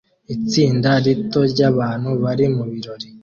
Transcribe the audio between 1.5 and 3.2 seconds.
ryabantu bari mubirori